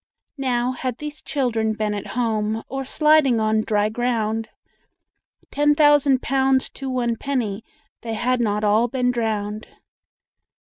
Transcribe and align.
Now, 0.39 0.71
had 0.71 0.97
these 0.97 1.21
children 1.21 1.73
been 1.73 1.93
at 1.93 2.07
home, 2.17 2.63
Or 2.67 2.83
sliding 2.83 3.39
on 3.39 3.61
dry 3.61 3.89
ground, 3.89 4.49
Ten 5.51 5.75
thousand 5.75 6.23
pounds 6.23 6.71
to 6.71 6.89
one 6.89 7.17
penny 7.17 7.63
They 8.01 8.15
had 8.15 8.41
not 8.41 8.63
all 8.63 8.87
been 8.87 9.11
drowned. 9.11 9.67